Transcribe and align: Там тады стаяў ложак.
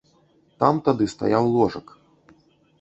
Там 0.63 0.79
тады 0.87 1.09
стаяў 1.13 1.43
ложак. 1.53 1.97